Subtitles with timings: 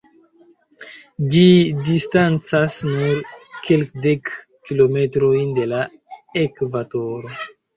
[1.33, 1.43] Ĝi
[1.89, 3.13] distancas nur
[3.69, 4.33] kelkdek
[4.71, 5.85] kilometrojn de la
[6.47, 7.33] ekvatoro.